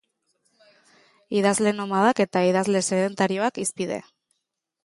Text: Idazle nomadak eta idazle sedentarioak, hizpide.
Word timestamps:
Idazle 1.41 1.75
nomadak 1.81 2.23
eta 2.25 2.45
idazle 2.49 2.81
sedentarioak, 2.89 3.61
hizpide. 3.67 4.01